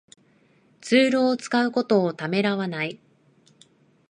[0.81, 2.99] ツールを使うことをためらわない